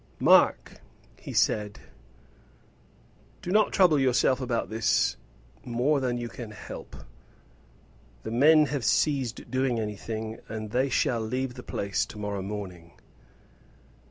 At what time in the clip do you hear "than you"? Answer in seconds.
5.99-6.27